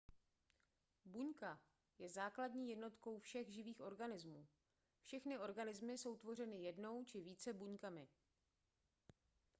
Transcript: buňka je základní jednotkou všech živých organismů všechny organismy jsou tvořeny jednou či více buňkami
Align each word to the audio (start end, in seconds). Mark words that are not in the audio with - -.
buňka 1.05 1.59
je 1.99 2.09
základní 2.09 2.69
jednotkou 2.69 3.19
všech 3.19 3.49
živých 3.49 3.81
organismů 3.81 4.47
všechny 5.01 5.37
organismy 5.37 5.97
jsou 5.97 6.15
tvořeny 6.17 6.63
jednou 6.63 7.03
či 7.03 7.21
více 7.21 7.53
buňkami 7.53 8.07